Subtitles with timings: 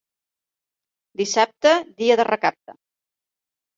[1.21, 2.77] Dissabte, dia de recapte.